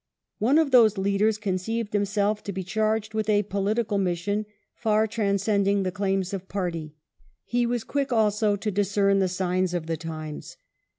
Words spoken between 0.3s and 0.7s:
One